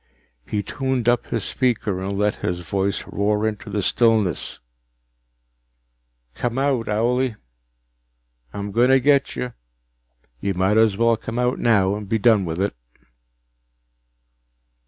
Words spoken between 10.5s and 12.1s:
might as well come out now and